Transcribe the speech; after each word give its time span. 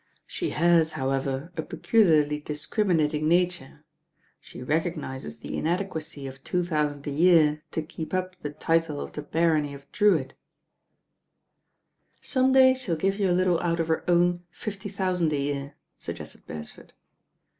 She 0.25 0.49
has, 0.49 0.93
however, 0.93 1.51
a 1.55 1.61
peculiarly 1.61 2.41
discrim 2.41 2.89
inating 2.91 3.25
nature. 3.27 3.83
She 4.39 4.63
recognises 4.63 5.37
the 5.37 5.55
inadequacy 5.55 6.25
of 6.25 6.43
two 6.43 6.65
thousand 6.65 7.05
a 7.05 7.11
year 7.11 7.61
to 7.69 7.83
keep 7.83 8.11
up 8.11 8.35
the 8.41 8.49
title 8.49 8.99
of 8.99 9.11
the 9.11 9.21
barony 9.21 9.75
of 9.75 9.85
Drewitt." 9.91 10.33
"Some 12.19 12.51
day 12.51 12.73
she'll 12.73 12.95
give 12.95 13.19
you 13.19 13.29
a 13.29 13.37
little 13.37 13.59
out 13.59 13.79
of 13.79 13.89
her 13.89 14.03
own 14.09 14.41
fifty 14.49 14.89
thousand 14.89 15.33
a 15.33 15.39
year," 15.39 15.75
suggested 15.99 16.47
Beresford. 16.47 16.93